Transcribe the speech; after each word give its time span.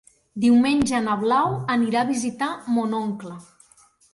Diumenge 0.45 1.01
na 1.09 1.17
Blau 1.25 1.53
anirà 1.75 2.01
a 2.03 2.09
visitar 2.15 2.51
mon 2.79 2.99
oncle. 3.05 3.37